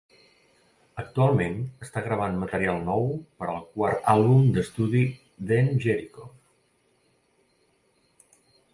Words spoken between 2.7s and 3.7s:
nou per al